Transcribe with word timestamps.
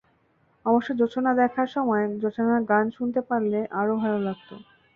অবশ্য 0.65 0.89
জোছনা 0.99 1.31
দেখার 1.41 1.67
সময় 1.75 2.03
জোছনার 2.21 2.61
গান 2.71 2.85
শুনতে 2.97 3.19
পারলে 3.29 3.59
আরও 3.79 3.93
ভালো 4.01 4.19
লাগত। 4.19 4.49